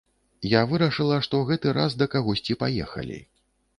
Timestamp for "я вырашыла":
0.51-1.19